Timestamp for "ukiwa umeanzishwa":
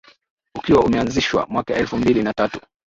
0.57-1.41